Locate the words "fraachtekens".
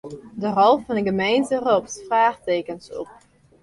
2.07-2.87